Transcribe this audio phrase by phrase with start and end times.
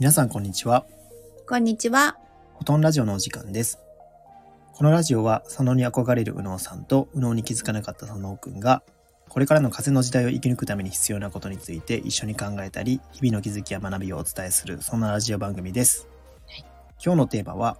[0.00, 0.86] 皆さんこんにちは。
[1.46, 2.16] こんにちは。
[2.54, 3.78] フォトンラジオのお時間です。
[4.72, 8.82] このラジオは、佐野に憧れる右脳さんと、右脳に気づかなかった佐野くんが、
[9.28, 16.08] これからの風の時代を生き抜くために必要なことについて一緒に考えたり、日々の気づきや学びをお伝えする、そんなラジオ番組です。
[16.48, 16.64] はい
[17.04, 17.76] 今日のテーマは、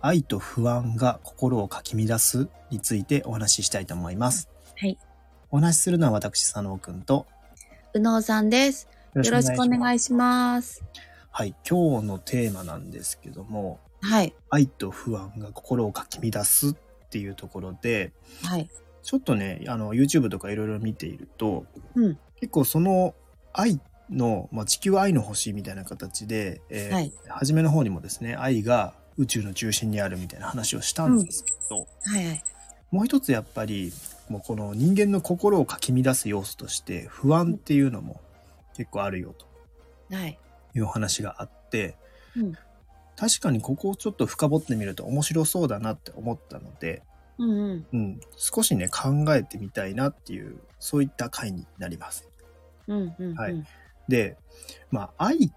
[0.00, 4.48] 愛と不安が心をかき乱すについてお話ししたいと思います。
[4.76, 4.98] はい。
[5.52, 7.28] お話しするのは私、佐野くんと、
[7.94, 8.88] うのうさんです。
[9.14, 10.82] よろしくお願いします。
[11.32, 14.34] はい、今日のテーマなんですけども、はい。
[14.50, 16.74] 愛と不安が心をかき乱すっ
[17.10, 18.12] ていうところで、
[18.42, 18.68] はい。
[19.02, 23.14] ちょっとね、あの、YouTube とかいろいろ見ていると、うん結構その
[23.52, 27.12] 愛の、まあ、地球は愛の星みたいな形で、えーはい。
[27.28, 32.44] 初めの方にもですね、愛が宇宙の中心にあるみたいな話をしたんですけど、はいはい。
[32.90, 33.92] もう一つやっぱり、
[34.30, 38.20] もうこの人間の心をかき乱す要素として、不安っていうのも
[38.74, 39.46] 結構あるよと
[40.16, 40.38] はい。
[40.74, 41.96] いうお話があって、
[42.36, 42.54] うん
[43.16, 47.02] 確かにここをちょっと深掘ってみると面白そうだなって思ったので、
[47.36, 47.86] うんうん。
[47.92, 52.30] うん、少しね考えてみたいなっていうそういった回になります。
[52.88, 53.34] うんうん。
[53.34, 53.62] はい。
[54.08, 54.38] で
[54.90, 55.50] まあ愛っ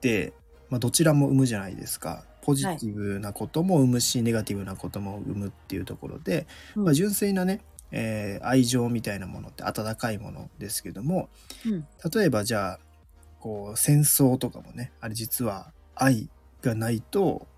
[0.00, 0.34] て、
[0.68, 2.24] まあ、どちらも生むじゃないですか。
[2.42, 11.28] ポジティブなことも生むし、ネガティブなことも生むっていうところで、うんまあ、純粋なね、えー愛情みたいなものって温かいものですけども
[11.66, 12.80] うん例えばじゃあ
[13.40, 16.28] こう戦争とかもねあれ実は愛
[16.62, 17.48] がないと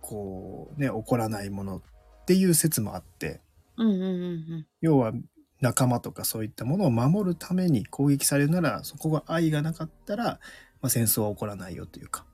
[0.00, 1.82] こうね起こらないものっ
[2.26, 3.40] ていう説もあって
[3.76, 5.12] うんうんうん要は
[5.60, 10.38] 仲間とかそういったものを守るために攻撃されるならそこが愛がなかったら、ま
[10.82, 12.24] あ、戦争は起こらないよというか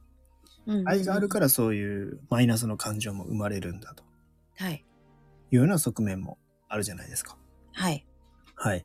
[0.66, 0.88] うんうん。
[0.88, 4.04] 愛があるからそういうマイナスの感情も生まれるんだと
[4.56, 4.84] はい。
[5.50, 6.38] いうような側面も
[6.68, 7.36] あるじゃないですか。
[7.72, 8.06] はい。
[8.54, 8.84] はい。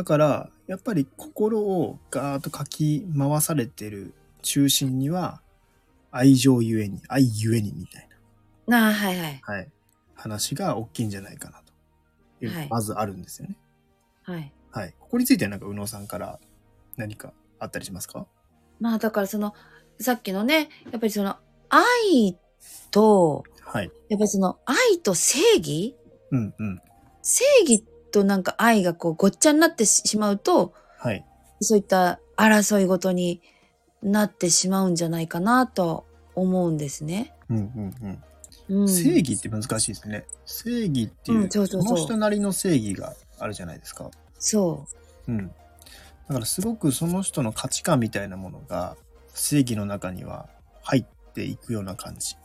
[0.00, 5.42] だから、やっぱり心をガーッとかき回されてる中心には、
[6.10, 8.08] 愛情ゆえに、愛ゆえにみたい
[8.66, 9.42] なあ、はいはい。
[9.46, 9.68] な、はい、
[10.14, 11.60] 話が大きいんじゃないかな
[12.38, 13.58] という、はいまずあるんですよね。
[14.22, 14.54] はい。
[14.70, 14.94] はい。
[14.98, 16.40] ここについてなんか、宇野さんから
[16.96, 18.26] 何かあったりしますか？
[18.80, 19.52] まあだからその、
[19.98, 21.36] さっきのね、やっぱりその、
[21.68, 22.38] 愛
[22.90, 23.92] と、はい。
[24.08, 25.94] やっぱりその、愛と正義？
[26.30, 26.80] うんうん。
[27.20, 31.24] 正義となんか愛がこうごっちゃになってしまうと、はい。
[31.60, 33.40] そういった争いごとに
[34.02, 37.34] なってしまうんじゃないかなと思うんですね。
[37.48, 38.22] うんうんうん。
[38.82, 40.24] うん、正義って難しいですね。
[40.44, 44.10] 正義っていう、うんそうそうそうの人なりの正義があるじゃないですか。
[44.38, 44.86] そ
[45.26, 45.48] うん。
[45.48, 48.96] だからすごくその人の価値観みたいなものが
[49.34, 50.48] 正義の中には
[50.82, 51.04] 入っ
[51.34, 52.36] ていくような感じ。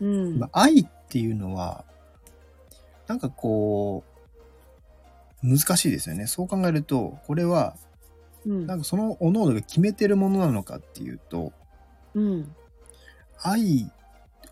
[0.00, 0.06] う。
[0.06, 0.38] うん。
[0.38, 1.84] まあ、愛っていうのは、
[3.06, 4.11] なんかこう、
[5.42, 6.26] 難しいですよね。
[6.26, 7.76] そう考えると、これは、
[8.44, 11.52] うんなんかその各々が決めてるものなのかっていうと、
[12.14, 12.54] うん。
[13.40, 13.90] 愛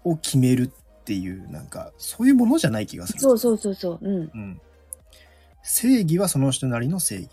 [0.04, 3.20] を決めるっていう、なんか、そういうものじゃない気がする。
[3.20, 3.98] そうそうそうそう。
[4.00, 4.30] うん。
[4.32, 4.60] うん。
[5.62, 7.30] 正義はその人なりの正義。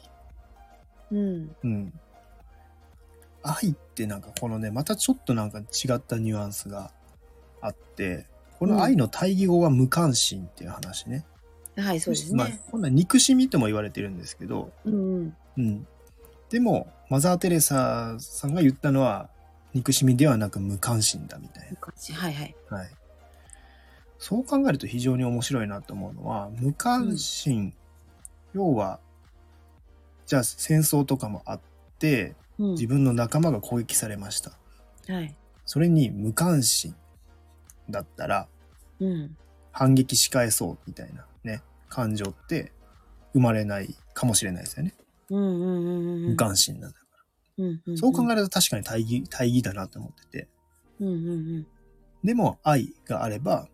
[1.12, 1.56] うん。
[1.63, 1.94] うん。
[3.44, 6.91] 愛ってなんかこのね、またちょっとなんか違ったニュアンスが
[7.62, 8.25] あって、
[8.59, 11.25] この愛の対義語は無関心っていう話ね。
[11.82, 15.38] はい、そうですまあね。、今度は憎しみとも言われてるんですけど、うんうん。
[15.58, 15.88] うん。
[16.50, 19.30] でも、マザー・テレサさんが言ったのは、
[19.74, 22.56] 憎しみではなく無関心だみたい昔はいはい。
[22.72, 22.78] な。
[22.78, 22.90] はい。
[24.18, 27.74] そう考えると非常に面白いなと思うのは、無関心、
[28.54, 29.00] 要は、
[30.26, 31.59] じゃあ戦争とかもあっ
[32.00, 32.72] て、うん。
[32.72, 34.58] 自分の仲間が攻撃されました。
[35.08, 35.36] はい。
[35.66, 36.96] それに無関心
[37.90, 38.48] だったら
[39.00, 39.38] うん。
[39.72, 41.28] 反撃し返そうみたいなね、
[41.90, 42.74] 感情って
[43.34, 44.94] 生まれないかもしれないですよね。
[45.30, 46.30] うんうんうんうん。
[46.30, 46.98] 無関心なんだ。
[47.58, 47.98] うんうん。
[47.98, 50.47] そう考ええると確かに対義、対義だなと思ってて。
[51.00, 51.68] うんうんうん。
[52.24, 53.68] でも愛があれば、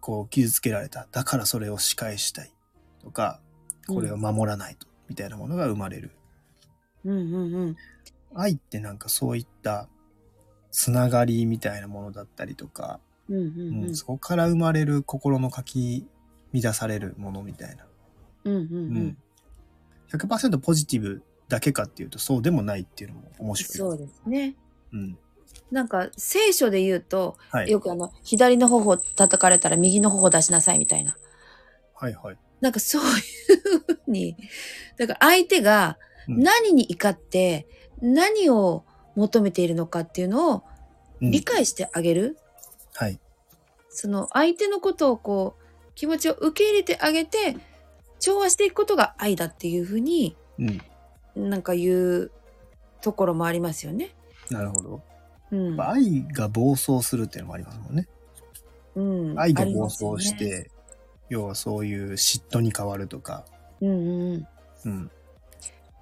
[0.00, 1.08] こう傷つけられた。
[1.10, 2.52] だからそれを仕返したい。
[3.02, 3.40] とか、
[3.86, 4.86] これを守らないと。
[5.08, 6.10] みたいなものが生まれる。
[7.04, 7.76] うんうんうん。
[8.34, 9.88] 愛ってなんかそういった
[10.70, 13.94] つながりみたいなものだったりとか、うんうんううんん。
[13.94, 16.06] そこから生まれる心のかき
[16.62, 17.86] 乱されるものみたいな。
[18.44, 19.18] うんうんううんん。
[20.12, 23.72] 100%ポジティブだけかっていうとそうでもないっていうのも面白い。
[23.76, 24.56] そうですね。
[24.92, 25.18] うん。
[25.70, 27.70] なんか聖書で言うと、はい。
[27.70, 31.16] よくあの、左の頬を叩かれたら右の頬を出しなさいみたいな。
[31.94, 32.38] はいはい。
[32.60, 33.10] なんかそういう
[33.80, 34.36] ふうに、
[34.96, 35.98] だから相手が
[36.28, 37.68] うん何に怒って
[38.00, 40.62] 何を求めているのかっていうのを
[41.20, 42.38] うん理解してあげる。
[42.94, 43.18] はい。
[43.88, 45.65] その相手のことをこう
[45.96, 47.56] 気持ちを受け入れてあげて
[48.20, 50.80] 調和していくことが愛だっていうふうにうん。
[51.50, 52.30] なんか言う
[53.02, 54.14] ところもありますよね。
[54.50, 55.02] なるほど。
[55.52, 55.80] うん。
[55.80, 58.08] 愛が暴走するっていうのもありますもんね。
[58.94, 59.00] う
[59.34, 59.38] ん。
[59.38, 60.70] 愛が暴走して、
[61.28, 63.44] 要はそういう嫉妬に変わるとか。
[63.80, 63.98] うんうん
[64.32, 64.46] うん。
[64.86, 65.10] うん。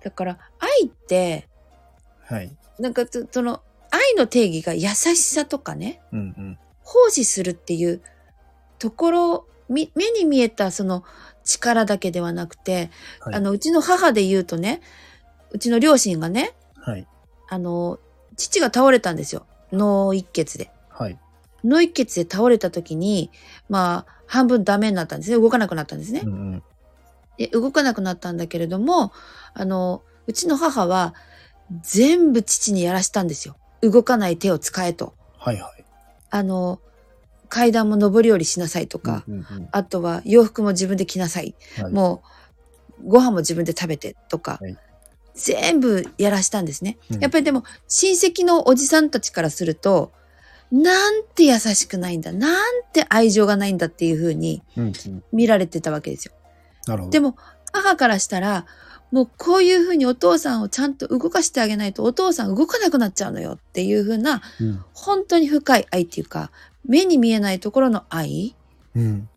[0.03, 1.49] だから、愛って、
[2.23, 2.51] はい。
[2.79, 6.59] なんかそその、愛の定義が優しさとかね、うんうん。
[6.83, 8.03] 奉仕するっていう
[8.79, 11.05] ところ、み目に見えたその
[11.45, 12.91] 力だけではなくて、
[13.21, 14.81] はいあの、うちの母で言うとね、
[15.51, 17.07] うちの両親がね、はい。
[17.49, 17.99] あの、
[18.37, 19.47] 父が倒れたんですよ。
[19.73, 20.71] 脳一血で。
[20.89, 21.19] はい。
[21.63, 23.31] 脳一血で倒れた時に、
[23.69, 25.39] まあ、半分ダメになったんですね。
[25.39, 26.29] 動かなくなったんですねう。
[26.29, 26.63] んうん。
[27.39, 29.13] で、動かなくなったんだけれども、
[29.55, 31.15] あの、うちの母は
[31.83, 33.57] 全部父にやらしたんですよ。
[33.81, 35.15] 動かない手を使えと。
[35.39, 35.85] はいはい。
[36.31, 36.81] あの、
[37.49, 41.55] 階段も上り下りしなさいとか、うんうんあとは洋服も自分で着なさい。
[41.81, 42.23] はいも
[43.01, 44.77] う、ご飯も自分で食べてとか、はい
[45.35, 46.97] 全部やらしたんですね。
[47.11, 50.13] うんやっぱりでも、親戚のおじさんたちからすると、
[50.71, 55.23] なんて優しくないんだ、なんて愛情がないんだっていう風にうんうん。
[55.33, 56.33] 見られてたわけですよ。
[56.87, 57.11] なるほど。
[57.11, 57.37] でも、
[57.73, 58.67] 母からしたら、
[59.11, 64.85] もうこういう風にお父さんをちゃんと動かしてあげないとお父さん動かなくなっちゃうのよっていう風な、うん。
[64.93, 66.51] 本当に深い愛っていうか、
[66.87, 68.55] 目に見えないところの愛？
[68.95, 69.29] うん。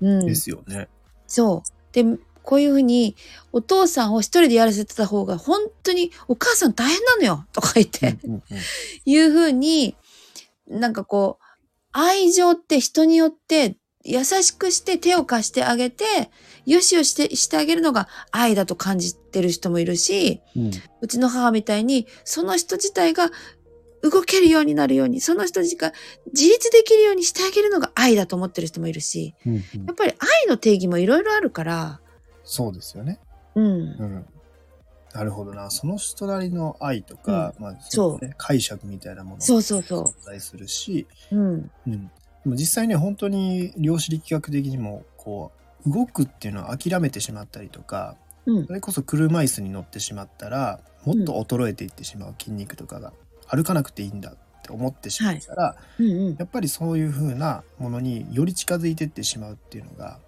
[0.00, 0.26] うん。
[0.26, 0.88] ですよね。
[1.26, 1.94] そう。
[1.94, 2.04] で、
[2.42, 3.14] こういうふうに、
[3.52, 8.42] お父さんを一人でやらせてた方が、本当にお母さん大変なのよとか言って、うんうん
[9.04, 9.96] いうふうに、
[10.66, 11.44] なんかこう、
[11.92, 16.30] 愛情って人によって、優しくして手を貸してあげて、
[16.64, 20.70] よしよししてしてあげるのが愛だと感じてる人もいるし、うん。
[21.02, 23.30] うちの母みたいに、その人自体が
[24.02, 25.92] 動けるようになるように、その人自自
[26.48, 32.00] 立できるようにしてあげるのが愛だと思ってる人もいるし、うんうんやっぱり愛の定義もいろいろあるから、
[32.44, 33.20] そうですよね。
[33.54, 33.68] うんう。
[33.70, 34.26] ん。
[35.12, 35.70] なるほどな。
[35.70, 41.70] その人なりの愛とか、まあ、そうね、解釈みたいなものそうそうそう存在するし、うん。
[41.86, 42.06] うん。
[42.06, 42.10] で
[42.44, 45.52] も実際ね、本当に量子力学的にも、こ
[45.86, 48.16] う、動くっていうのを諦めてしまったりとか、
[48.46, 48.72] うんそ。
[48.72, 53.12] れこそ車椅子に乗ってしまったら、もっと衰えていってしまう筋肉とかが、
[53.48, 56.36] 歩かなくていいんだって思ってしまったら、うんうん。
[56.38, 60.18] やっぱりそういう風なものにより近づいていってしまうっていうのが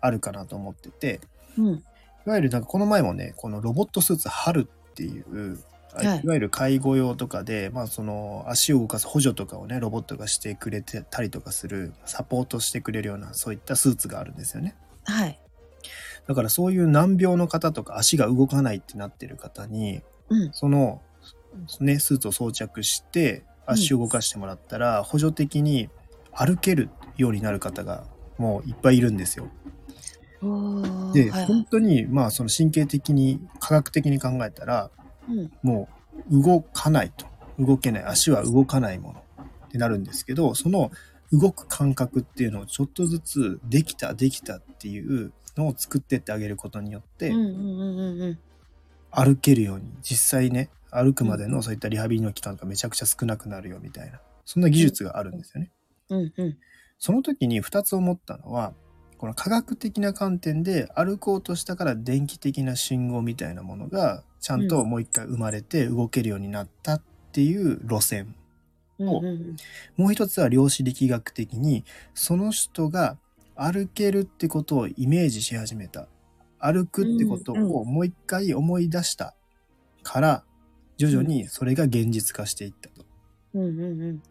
[0.00, 1.20] あるかなと思ってて、
[1.58, 1.66] うん。
[1.74, 1.82] い
[2.24, 5.58] わゆるなんかこの前もね、このロボットスーツ春っていう、
[5.92, 14.74] はいい、わゆる介護用とかで、まあその足を動かす補助とかをね、ロボットがしてくれてたりとかする、サポートしてくれるようなそういったスーツがあるんですよね。
[15.04, 15.38] はい。
[16.26, 20.50] だからそういう難病の方とか足が動かないってなってる方に、うん。
[20.52, 21.00] その、
[21.80, 25.88] ね、スーツを装着して足を動かしてもらったら、補助的に
[26.32, 28.04] 歩けるようになる方が
[28.38, 29.48] もういっぱいいるんですよ。
[31.12, 34.90] で、はい本当に、まあ、その神経的に、科学的に考えたら、
[35.28, 35.50] うん。
[35.62, 35.88] も
[36.30, 37.26] う動かないと。
[37.58, 38.04] 動けない。
[38.04, 39.24] 足は動かないもの
[39.66, 40.90] ってなるんですけど、その
[41.32, 47.32] 動く感覚っていうのをちょっとずつできた、できたっていうのを作ってってあげることによって。
[49.10, 55.70] 歩けるように、実際ね、歩くまでのそういったリハビリの期間がめちゃくちゃ少なくなるよみたいな、そんな技術があるんですよね。
[56.08, 56.58] うんうん。
[56.98, 58.72] その時に2つ思ったのは、
[59.18, 68.34] この科学的な観点で歩こうとしたから電気的な信号みたいなものがちゃんともう一回生まれて動けるようになったっていう路線。
[68.98, 69.56] うんうんうん。
[69.96, 73.18] もう一つは量子力学的にその人が
[73.54, 76.08] 歩けるってことをイメージし始めた。
[76.58, 79.34] 歩くってことうんをもう一回思い出した
[80.02, 80.44] から
[80.96, 83.04] 徐々にそれが現実化していったと。
[83.54, 84.18] うんうんうん。
[84.18, 84.22] で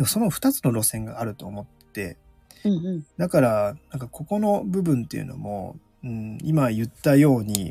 [0.00, 2.16] もその二つの路線があると思って
[2.64, 3.06] うんうん。
[3.16, 7.70] だから、なんかここの部分っていうのも、うん、今言ったように、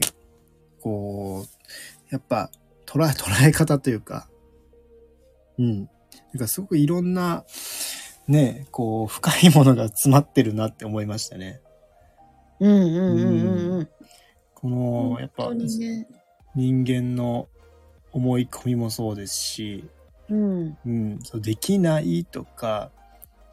[0.82, 2.50] こう、やっぱ
[2.86, 4.28] 捉え、 捉え方というか、
[5.58, 5.78] うん。
[5.78, 7.46] なんかすごくいろんな、
[8.28, 11.62] ね、こう、深いものが詰まってるなって思いましたね。
[12.60, 13.90] うんうんうんうんうん。
[14.54, 15.52] この、やっぱ。
[16.54, 17.48] 人間の
[18.12, 19.86] 思い込みもそうですし、
[20.30, 20.78] うん。
[20.86, 22.92] うん、そうできないとか、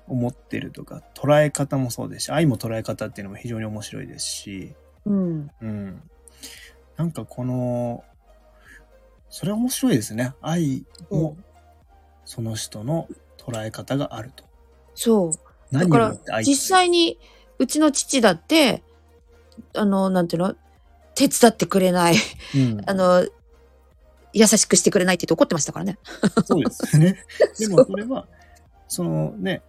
[0.09, 4.75] 思ってるとか、捉え方もそうですし、愛も捉え方っていうのも非常に面白いですし、
[5.05, 5.51] うん。
[5.61, 6.03] うん。
[6.97, 8.05] なんかこの、
[9.31, 10.35] それは面白いですね。
[10.41, 11.37] 愛も、
[12.25, 14.45] その人の捉え方があると。
[14.95, 15.75] そう。
[15.75, 17.19] だから実際に、
[17.59, 18.83] うちの父だって、
[19.75, 20.55] あの、なんていうの？
[21.15, 22.15] 手伝ってくれない。
[22.55, 23.27] うん、 あの、
[24.33, 25.99] 優しくしてくれないって言って怒ってましたからね。
[26.45, 27.25] そうですよね。
[27.59, 28.27] でもそれは、
[28.87, 29.63] そのね、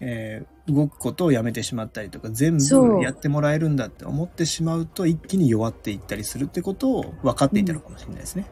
[0.00, 8.46] えー動くことをやめてしまったりとか、全部やってもらえるんだって思ってしまうと、一気に弱っていったりするってことを分かっていたのかもしれないですね。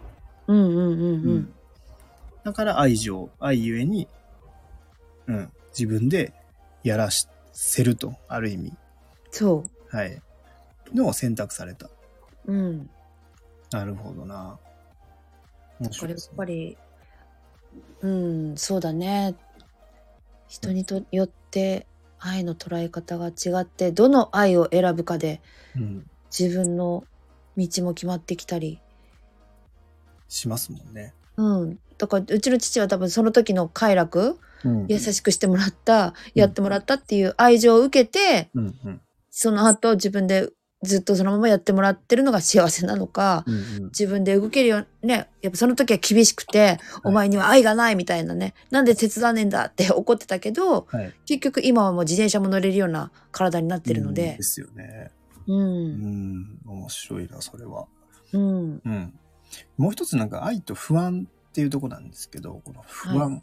[0.47, 1.45] うんうんうんうん。
[1.45, 1.51] だ
[2.45, 4.09] だから愛情、愛ゆえに、
[5.27, 6.33] うん、自分で
[6.83, 7.09] やら
[7.53, 8.73] せると、ある意味。
[9.31, 10.21] そはい。
[10.95, 11.91] のを選択された。
[12.47, 12.53] う。
[12.53, 12.91] うん。
[13.71, 14.59] なるほどな。
[15.81, 16.37] 面これやっ。
[16.37, 16.77] ぱり、
[18.01, 19.35] うん、そうだね。
[20.49, 21.87] 人にとよって
[22.19, 25.41] 愛の捉え方が違って、どの愛を選ぶかで
[25.77, 26.11] うん。
[26.37, 27.05] 自分の
[27.57, 28.81] 道も決まってきたり。
[30.29, 31.15] しますもんね。
[31.37, 31.79] うん。
[31.97, 34.87] だから、うちの父は多分その時の快楽、うん。
[34.89, 39.01] 優しくしてもらった、やってもらったっていう愛情を受けて、うんうん。
[39.31, 40.51] その後自分で
[40.83, 43.85] ずっとそのままやってもらってるのが幸せなのか、うんうん。
[43.87, 51.13] 自分で動けるようね、やっぱその時は厳しくて、お前には愛がないみたいなね、なんで手伝わねえんだって 怒ってたけど、はい。
[51.27, 55.11] 結局今はもう自転車も乗れるような体になってるのうんでで、すよね。
[55.49, 56.59] う、うんん。
[56.65, 57.87] 面白いな、それは。
[58.33, 59.19] うん、うん。
[59.79, 63.43] もう一つなんか愛と不安っていうところなんですけど、この不安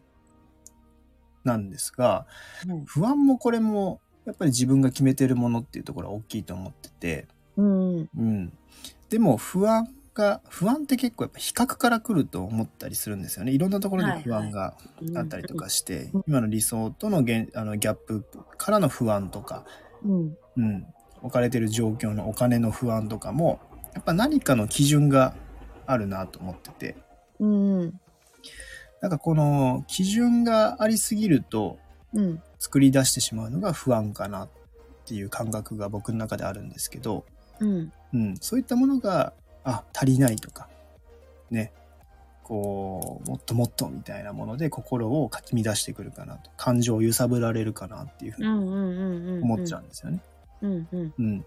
[1.43, 2.25] なんですが、
[2.67, 7.27] うん不安もこれもやっぱり自分が決めてるものっていうところは大きいと思ってて、
[7.57, 8.53] うん、うん。
[9.09, 13.51] でも不安が、不安って結構やっぱ比較から来ると思ったりするんですよね。
[13.51, 14.75] いろんなところで不安が
[15.15, 18.25] あったりとかして、うん今の理想とのげんあのギャップ
[18.57, 19.63] からの不安とか、
[20.03, 20.87] うん、うん、
[21.21, 23.59] 置かれてる状況のお金の不安とかも
[23.93, 25.35] やっぱ何かの基準が
[25.85, 26.95] あるなと思ってて。
[27.37, 27.99] うん、
[29.01, 31.77] なんかこの基準がありすぎると
[32.15, 34.49] うん、作り出してしまうのが不安かなっ
[35.05, 37.25] ていう感覚が僕の中であるんですけど、
[37.59, 39.33] うん、うん、そういったものが
[39.63, 40.69] あ足りないとか
[41.51, 41.73] ね。
[42.43, 50.19] こうもっともっとみたいなもので心をかき乱してくるかなと感情を揺さぶられるかなっていうふうにうん、うん、うん、思っちゃうんですよね。
[50.61, 51.45] うん、うん、うん、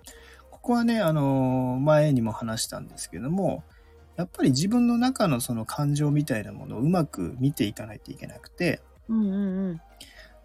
[0.50, 3.62] ここはね、あのー前にも話したんですけども
[4.16, 9.80] やっぱり自分の中のその感情みたいなものをうまく見ていかないといけなくてうん、うん、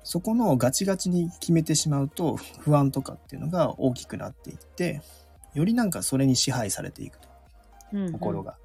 [0.04, 5.02] そこのガチガチに決めてしまうと不安とかっていうのが大きくなっていって
[5.54, 7.34] よりなんかそれに支配されていくと
[7.94, 8.58] うん、心が。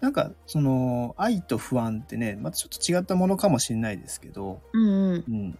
[0.00, 5.58] なんかその愛と不安ってねまたちょっと違ったものかもしれないですけど、うん、うん、うん、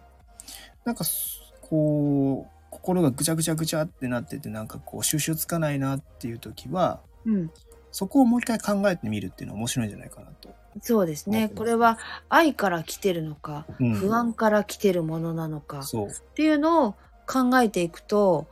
[0.83, 7.51] なんかすこう心がぐちゃぐちゃぐちゃってなっててなんかこう収集つかないなっていう時はうん。
[7.91, 10.53] そこをもう一回考えてみるっていうのは面白いんじゃないかなと。
[10.81, 11.49] そうですね。
[11.55, 11.97] これは
[12.29, 15.81] 愛から来てるのか、うん不安から来てるものなのか。
[15.81, 16.95] っていうのを
[17.27, 18.47] 考えていくと、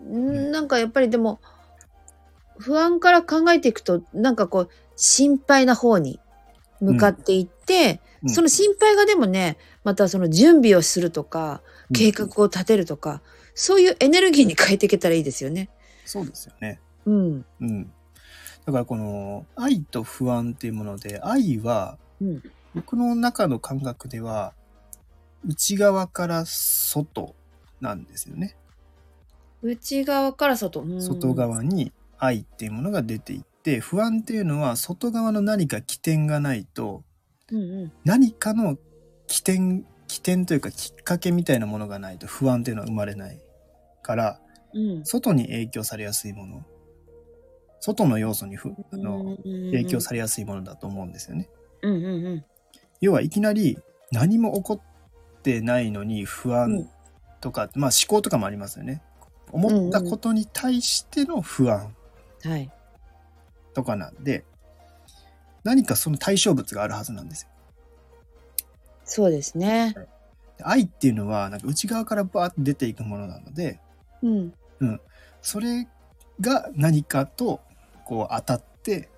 [0.00, 1.40] んなんかやっぱりでも、
[2.58, 6.20] 不安から考えていくと、なんかこう、心配な方に
[6.80, 11.60] 向かっていって、うんその心配がでもね、またその準備をするとか、
[11.90, 13.20] うん計画を立てるとか、
[13.54, 15.68] そういうエネルギーに変えていけたらいいですよね。
[16.06, 16.80] そうですよね。
[17.04, 17.44] うん。
[17.60, 17.92] うん。
[18.66, 22.42] だからこの愛と不安っていうもので愛はうん。
[22.74, 24.52] 僕の中の感覚では
[25.46, 27.34] 内側から外
[27.80, 28.56] なんですよね。
[29.62, 30.80] 内側から外。
[30.80, 31.34] うん外。
[31.34, 37.04] 側に愛っていうものが出ていって不安っていうのは外側の何か起点がないと
[37.50, 37.92] うんうん。
[38.04, 38.76] 何かの
[39.26, 43.38] 起点起点というかきっかけみたいなものがないと不安っていうのは生まれない
[44.02, 44.40] から
[44.72, 45.04] うん。
[45.04, 46.64] 外に影響されやすいもの
[47.84, 51.50] 外の要素にふあの影響されやすいものだと思うんですよね。
[51.82, 52.44] うんうんうん。
[53.02, 53.78] 要はいきなり
[54.10, 56.90] 何も起こってないのに不う安ん
[57.42, 59.02] とか、まあ思考とかもありますよね。
[59.52, 61.94] 思ったことに対しての不安
[62.42, 62.70] はい。
[63.74, 64.46] とかなんで
[65.62, 67.48] 何かその対象物があるはずなんですよ。
[69.04, 69.94] そうですね。
[70.62, 73.78] 愛っていうのはなんか内側からバーって出ていくものなので
[74.22, 74.54] うん。
[75.42, 75.86] それ
[76.40, 77.60] が何かと
[78.04, 79.08] こう当たって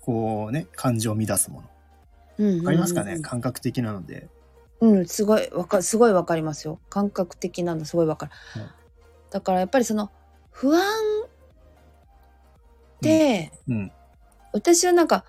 [0.00, 1.68] こうね感情を乱すもの。
[2.38, 4.28] うんうんうんわかりますかね、感覚的なので。
[4.80, 6.80] うん、すごい、わか、すごいわかりますよ。
[6.90, 8.32] 感覚的なのすごいわかる。
[8.60, 8.84] はい
[9.34, 10.12] だからやっぱりその、
[10.52, 10.80] 不安
[11.24, 11.28] っ
[13.00, 13.92] て、うん。
[14.52, 15.24] 私はなんか、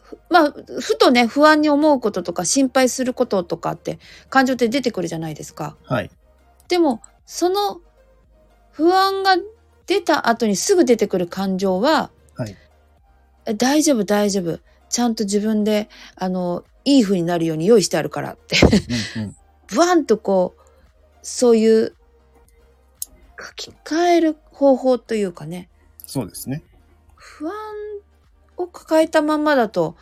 [0.00, 3.98] ふまあ、ふとね、不安に思うこととか心配することとかって
[4.30, 5.76] 感情って出てくるじゃないですか。
[5.84, 6.10] はい。
[6.68, 7.82] でも、その
[8.70, 9.36] 不安が
[9.86, 12.56] 出た後にすぐ出てくる感情は、はい。
[13.46, 14.60] え大丈夫、大丈夫。
[14.88, 18.56] ちゃんと自分で、あの、いい風になるように用意してあるからって。
[19.16, 19.36] うんうん。
[19.68, 20.60] ブワンとこう、
[21.22, 21.94] そういう、
[23.38, 25.68] 書き換える方法というかね、
[26.06, 26.62] そうですね。
[27.16, 27.54] 不安
[28.56, 29.96] を抱えたまんまだと、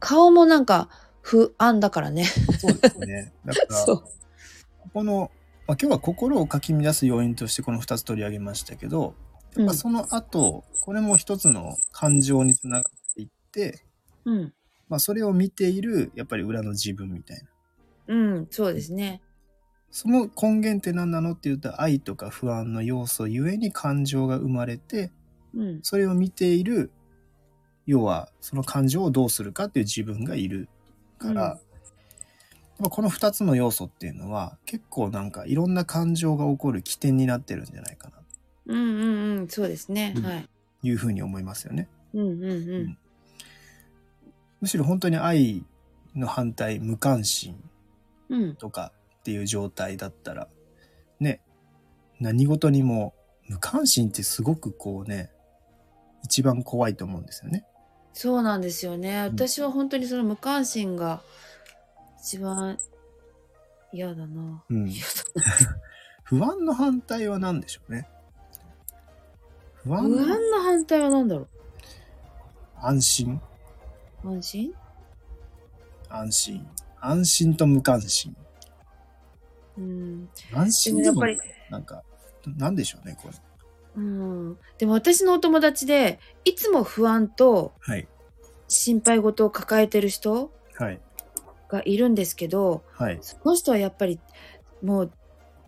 [0.00, 0.88] 顔もなんか
[1.22, 2.24] 不安だからね。
[2.24, 3.32] そうですね。
[3.44, 4.02] だか ら。
[4.92, 5.30] この、
[5.66, 9.14] まあ、今日は心をかき乱す要因としてこの2つ取り上げましたけど、
[9.56, 13.84] やっぱその後、これも一つの感情につながっていって、
[14.26, 14.52] うん。
[14.88, 18.14] まあそれを見ている、やっぱり裏の自分みたいな。
[18.14, 19.22] うん、そうですね。
[19.90, 25.12] その根源って何なのって言うと、愛とか不安の要素ゆえに感情が生まれて、
[25.54, 25.80] うん。
[25.82, 26.90] それを見ている、
[27.86, 30.68] 要はその感情をどうするかっていう自分がいる
[31.18, 31.58] から、うんまあ
[32.78, 38.24] この二つの要素っていうのは結構なんかいろんな感情が起こる起点になってるんじゃないかなと
[38.66, 40.14] うんうんうん、そうですね。
[40.16, 40.48] うんはい。
[40.82, 41.88] いうふうに思いますよね。
[42.12, 42.98] うんうんうん。
[44.60, 45.64] むしろ本当に愛
[46.14, 47.62] の反対、無関心
[48.28, 48.56] うん。
[48.56, 50.48] とかっていう状態だったら、
[51.20, 51.40] ね、
[52.20, 53.14] 何事にも
[53.48, 55.30] 無関心ってすごくこうね、
[56.22, 57.64] 一番怖いと思うんですよね。
[58.14, 59.22] そうなんですよね。
[59.22, 61.20] 私は本当にその無関心が
[62.24, 62.78] 一番
[63.92, 64.64] 嫌だな。
[64.70, 64.88] うん。
[64.88, 65.04] 嫌
[66.24, 68.08] 不安の反対は何でしょうね？
[69.82, 71.48] 不だ安不安の反対は何だろ
[72.80, 73.40] 安心？
[74.24, 74.74] う安心？
[76.08, 76.66] 安心。
[76.98, 78.34] 安心と無関心。
[79.76, 80.28] うん。
[80.54, 81.22] 安で心でも
[81.68, 82.02] なんか、
[82.56, 83.34] なんでしょうね、これ。
[83.96, 84.58] うん。
[84.78, 88.08] でも私のお友達で、いつも不安とはい。
[88.66, 90.98] 心配事を抱えてる人はい。
[91.68, 93.18] がいるんですけど、はい。
[93.20, 94.18] その人はやっぱり
[94.82, 95.12] もう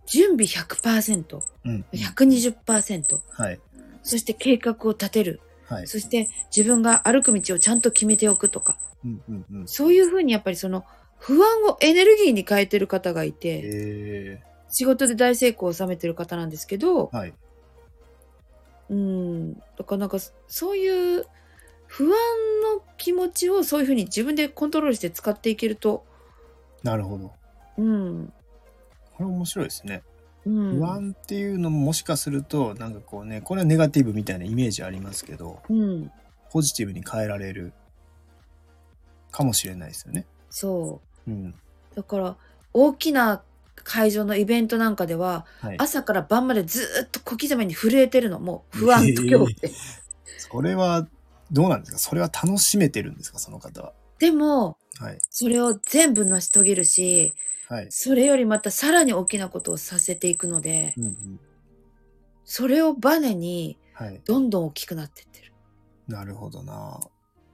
[0.07, 1.85] 準備100%、うん。
[1.93, 3.61] 120%、はい。
[4.03, 5.41] そして計画を立てる。
[5.67, 5.87] はい。
[5.87, 9.69] そして自分が歩く道をちゃんと決めておくとか、うんうんうん。
[9.69, 10.85] そういうふうにやっぱりその
[11.19, 17.35] 不安をエネルギーに変えてる方がいて、え仕事で大成功を収めてる方なんですけどー、、はい。
[18.89, 21.27] うん、だからなんかそういう
[21.97, 26.05] 不安の気持ちをそういうふうに自分でコントロールして使っていけると、
[26.83, 27.33] なるほど。
[27.79, 28.33] うん、
[29.15, 30.03] これ面白いですね。
[30.45, 36.13] うん、不安っていうのももしかすると、なんかこうね、これはネガティブみたいなイメージありますけど、うん、
[36.51, 37.73] ポジティブに変えられる
[39.31, 40.27] かもしれないですよね。
[40.51, 41.31] そう。
[41.31, 41.55] うん。
[41.95, 42.37] だから
[42.75, 43.41] 大きな
[43.75, 45.77] 会場のイベントなんかでははい。
[45.79, 49.71] 朝から晩までずーっと小刻みに震えてるのもう不安と恐怖で。
[50.37, 51.09] それは、
[51.53, 51.99] どうなんですか？
[51.99, 53.39] それは楽しめてるんですか？
[53.39, 53.93] その方は。
[54.19, 55.19] でもはい。
[55.31, 57.35] それを全部成し遂げるし
[57.69, 57.87] はい。
[57.91, 61.41] それよりまたさらに大きなことをさせていくのでうんうん。
[62.45, 64.21] それをバネにはい。
[64.25, 65.53] どんどん大きくなってってる。
[66.09, 67.01] なるほどな。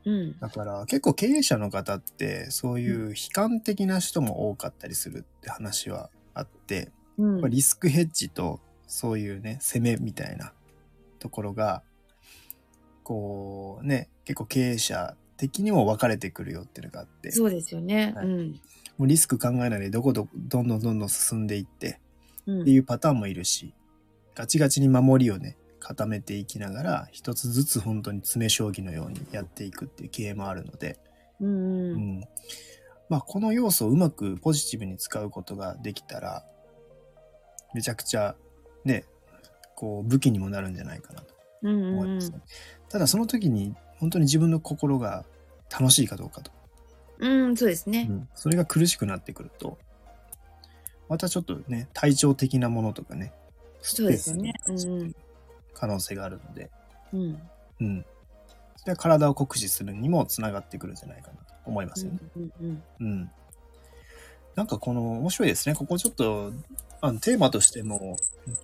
[0.05, 0.39] うん。
[0.39, 10.53] だから結構経営者の方ってそういう悲観的な人も多かったりするって話はあって、うんまあ、リスクヘッジとそういうね攻めみたいな
[11.19, 11.83] ところが
[13.03, 17.33] こうね結構経営者的にも分かれてくるよっていうのがあって。
[17.33, 18.13] そうですよね。
[18.15, 18.27] はい。
[18.27, 18.61] うん。
[18.99, 22.01] もうリスク考えないでどこどどんどんどんどん進んでいって
[22.47, 22.63] うん。
[22.63, 23.75] っていうパターンもいるし
[24.35, 30.99] ガチガチに守りをね固めていきながら一つずつ本当に詰将棋のようにやっていくっていう経営もあるので、
[31.41, 31.93] うんうん。
[31.93, 32.25] うん。
[33.09, 36.45] まあ、この要素をうまくポジティブに使うことができたら
[37.75, 38.37] めちゃくちゃ
[38.85, 39.05] ね
[39.75, 41.27] こう武器にもなるんじゃないかなと。
[41.27, 41.32] うん
[41.63, 42.41] 思いますね、
[42.89, 45.25] ただその時に本当に自分の心が
[45.71, 46.51] 楽しいかどうかと、
[47.19, 48.07] うんうんそうですね。
[48.11, 49.79] うんそれが苦しくなってくると
[51.09, 53.33] またちょっとね体調的なものとかね
[53.81, 54.55] そうですよね
[55.75, 56.71] 可能性があるので、
[57.13, 57.41] うん。
[57.81, 58.05] うん、
[58.77, 62.19] それは体を酷使するにもつながってくるんじゃないかなと思いますよね。
[62.37, 63.31] うんうんうん。
[64.55, 65.75] なんかこの面白いですね。
[65.75, 66.53] ここちょっと
[67.01, 68.17] あのテーマとしても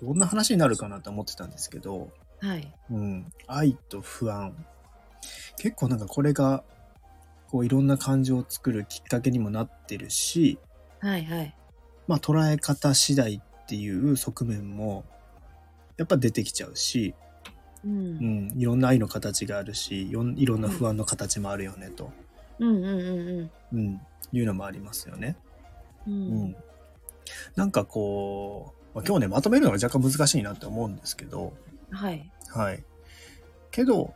[0.03, 2.09] どんな話になるかなと思ってたんですけど、うん
[2.41, 2.73] はい。
[2.91, 4.55] うん、愛と不安。
[5.59, 6.63] 結構なんかこれが
[7.49, 10.59] こういろんな感情を作るきっかけにもなってるし、
[11.01, 11.55] はいはい。
[12.07, 15.05] まあ捉え方次第っていう側面も
[15.97, 17.15] やっぱ出てきちゃうし、
[17.85, 17.89] う。
[17.89, 22.13] うんん、いろんな愛の形があるし、いろんな不安の形もあるよねと、
[22.59, 22.91] うんうんう
[23.43, 24.01] んうん、
[24.33, 25.37] いうのもありますよね。
[26.07, 26.13] うん。
[26.13, 26.57] ううんん。
[27.57, 31.53] なんかこう、まあ、今日ね、まとめるのが若干難しいなって思うんですけど、
[31.91, 32.31] はい。
[32.49, 32.85] はい。
[33.71, 34.15] けど、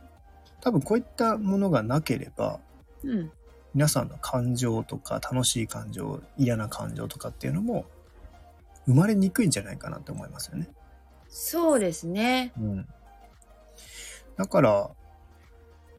[0.61, 2.59] 多分こういったものがなければ、
[3.03, 3.31] うん。
[3.73, 7.85] 皆さんの感情とか楽しい感情、嫌な感情とかっていうのも
[8.85, 10.69] 生まれにくいんじゃないかなって思いますよね。
[11.27, 12.53] そうですね。
[12.57, 12.87] うん。
[14.37, 14.71] だから、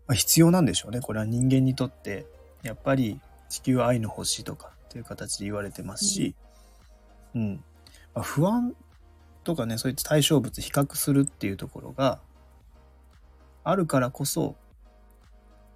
[0.07, 1.01] まあ、必要なんでしょうね。
[1.01, 2.27] これは人間にとって、
[2.63, 6.37] やっぱり地球は愛の星とかっていう形で言われてますし、
[7.35, 7.65] うん。
[8.15, 8.77] まあ、不安
[9.45, 12.21] とかね、そういった対象物比較するっていうところが
[13.63, 14.57] あるからこそ、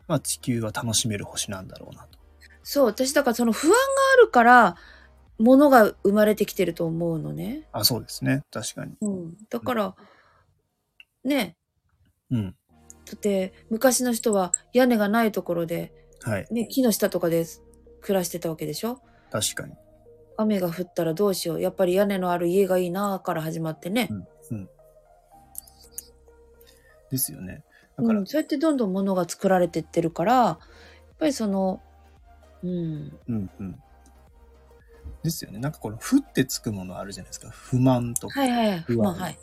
[0.09, 2.19] まあ地球は楽しめる星なんだろうなと。
[2.63, 3.77] そう、私だからその不安が
[4.15, 4.77] あるから、
[5.39, 7.69] ものが生まれてきてると思うのね。
[7.71, 8.43] あ、そうですね。
[8.51, 8.97] 確かに。
[9.01, 9.37] うん。
[9.49, 9.95] だから、
[11.23, 11.57] ね、
[12.31, 12.57] うん。
[13.05, 16.47] だって昔の人は屋根がないところではい。
[16.51, 17.47] ね、木の下とかで
[18.01, 19.01] 暮らしてたわけでしょ？
[19.31, 19.75] 確かに。
[20.39, 21.61] 雨が降ったらどうしよう。
[21.61, 24.15] やっぱり屋根のある家がいいなから始まってねう。
[24.15, 24.29] ん。
[24.53, 24.69] うん。
[27.11, 27.65] ですよね。
[27.97, 30.59] だうから、んそうやってどんどん物が作られてってるから、やっ
[31.19, 31.83] ぱりその、
[32.63, 33.83] うん、うんうん。
[35.25, 35.59] ですよね。
[35.59, 37.51] なんかこの、ふってつくものあるじゃないですか。
[37.51, 39.39] 不満とかはいはいはい、不安まあはい。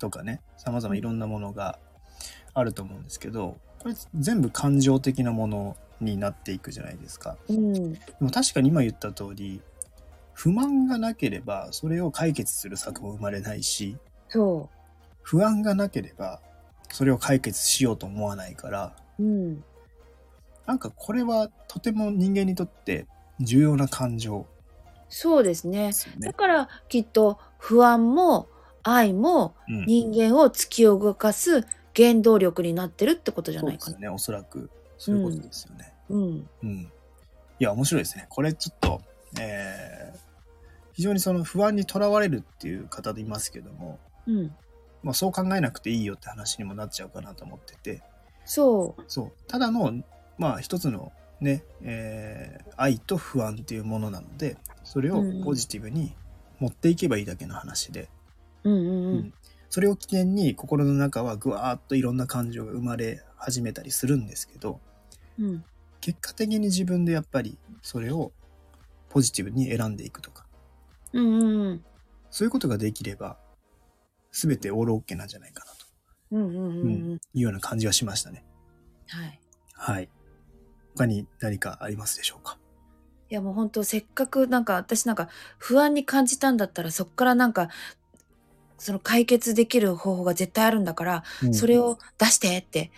[0.00, 0.40] とかね。
[0.56, 1.78] 様々いろんなものが
[2.54, 7.36] あると思うんですけど、これ全部感情的なものになっていくじゃないですか。
[7.48, 9.62] うん、でも確かに今言った通り、
[10.38, 13.96] 不満がなければ、それを解決する策も生まれないし、
[14.28, 14.70] そ
[15.22, 16.40] 不安がなければ、
[16.92, 19.24] それを解決しようと思わないから、う。
[19.24, 19.64] うん、
[20.64, 23.08] なんかこれはとても人間にとって
[23.40, 24.46] 重要な感情
[25.08, 26.32] そうですねだ。
[26.32, 28.48] からきっと不安も
[28.84, 33.84] 愛もうん人間を突き動かす原動力になってるってことじゃないかな。
[33.86, 34.08] そうですね。
[34.08, 35.92] おそらくそういうことですよね。
[36.10, 36.92] うん、うん。
[37.58, 38.26] いや、面白いですね。
[38.28, 39.02] これちょっと、
[39.40, 39.97] えー
[40.98, 44.52] 非常にその不安にとらわれるっていう方でいますけども、うん、
[45.04, 48.02] まあ、そう考えなくていいよって話にもなっちゃうかなと思ってて、
[48.44, 49.04] そう。
[49.06, 49.32] そう。
[49.46, 50.02] ただの、
[50.38, 56.16] まあ、一つのね、えー愛と不安っていうものなので、それをポジティブに
[56.58, 58.08] 持っていけばいいだけの話で、
[58.64, 59.34] うんうんううんん。
[59.70, 64.80] それを起点に心の中はぐわーっといろんな感情が生まれ始めたりするんですけど、
[65.38, 65.64] うん、
[66.00, 68.32] 結果的に自分でやっぱりそれを
[69.10, 70.47] ポジティブに選んでいくとか、
[71.12, 71.84] うんうんうん
[72.30, 73.38] そういうことができれば、
[74.30, 75.86] すべてオールオッケーなんじゃないかなと、
[76.32, 77.12] うんうんうんうん。
[77.14, 78.44] いうような感じがしましたね。
[79.08, 79.40] はい。
[79.72, 80.10] はい。
[80.94, 82.58] 他に何かありますでしょうか？
[83.30, 87.68] いやもう本当せっかくなんか私なんか不安に感じたんだったらそっからなんか
[88.78, 92.90] その解決できる方法が絶対あるんだから、それを出してって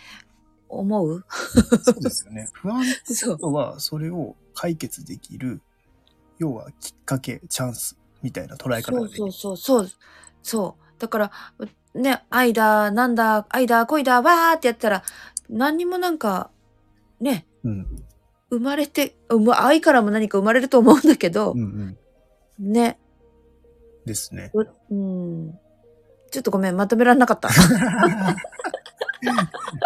[0.69, 1.25] 思う？
[1.83, 2.49] そうですよね。
[2.53, 5.61] 不安そうことは、それを解決できる、
[6.37, 9.17] 要はきっかけ、チャンスみたいな捉え方そうができる。
[9.17, 9.89] そうそうそう
[10.43, 11.31] そうだから
[11.93, 15.03] ね愛だなんだ愛だ恋だわーってやったら
[15.49, 16.49] 何にもなんか
[17.19, 17.87] ねうん。
[18.49, 19.15] 生まれて
[19.55, 21.97] 愛からも何か生まれると思うんだけどうん、
[22.59, 22.71] うん。
[22.71, 22.99] ね
[24.05, 24.51] ですね。
[24.53, 25.59] ううん
[26.31, 27.49] ちょっとごめんまとめられなかった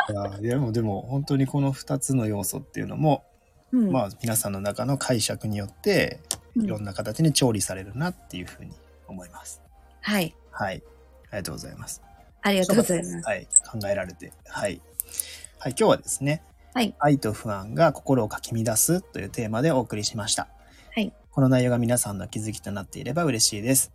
[0.10, 3.26] いやでも、でも、本当にこの2つの要素っていうのも、
[3.72, 6.22] うんまあ、皆さんの中の解釈によって、
[6.56, 8.74] いろんな形に調理されるなっていうふうに
[9.08, 9.62] 思います。
[10.02, 10.84] はいはい。
[11.30, 12.02] ありがとうございます。
[12.42, 13.48] ありがとうございますはい。
[13.72, 14.32] 考えられて。
[14.48, 14.82] はい。
[15.60, 20.48] はい、今日はですね、はい愛と不安が心をかき乱すというテーマでお送りしました。
[20.94, 21.14] はい。
[21.32, 23.92] この内容が皆さんの気づきとなっていれば嬉しいです。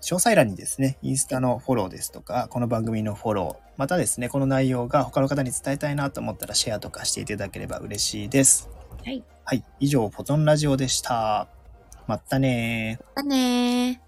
[0.00, 8.68] 詳細欄にですね、インスタのフォローですとか、この番組のフォロー、またですね、この内容が他の方に伝えたいなと思ったらシェアとかしていただければ嬉しいです。
[9.04, 9.24] はい。
[9.44, 9.64] はい。
[9.80, 11.48] 以上、ポトンラジオでした。
[12.08, 14.00] まったねまったね